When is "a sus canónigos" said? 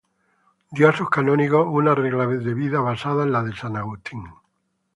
0.89-1.67